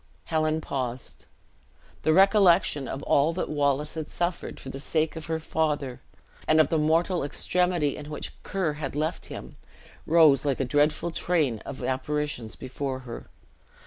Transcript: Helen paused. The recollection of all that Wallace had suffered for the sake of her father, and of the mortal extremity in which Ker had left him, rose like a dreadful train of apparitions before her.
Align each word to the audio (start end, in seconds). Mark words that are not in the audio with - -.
Helen 0.23 0.61
paused. 0.61 1.27
The 2.01 2.11
recollection 2.11 2.87
of 2.87 3.03
all 3.03 3.33
that 3.33 3.49
Wallace 3.49 3.93
had 3.93 4.09
suffered 4.09 4.59
for 4.59 4.69
the 4.69 4.79
sake 4.79 5.15
of 5.15 5.27
her 5.27 5.39
father, 5.39 6.01
and 6.47 6.59
of 6.59 6.69
the 6.69 6.79
mortal 6.79 7.23
extremity 7.23 7.95
in 7.95 8.09
which 8.09 8.33
Ker 8.41 8.73
had 8.73 8.95
left 8.95 9.27
him, 9.27 9.57
rose 10.07 10.43
like 10.43 10.59
a 10.59 10.65
dreadful 10.65 11.11
train 11.11 11.59
of 11.67 11.83
apparitions 11.83 12.55
before 12.55 13.01
her. 13.01 13.29